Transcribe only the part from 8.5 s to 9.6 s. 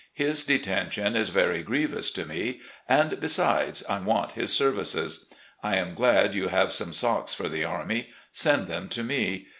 them to me.